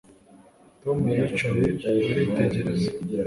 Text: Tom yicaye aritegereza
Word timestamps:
Tom 0.81 0.97
yicaye 1.17 1.67
aritegereza 2.11 2.89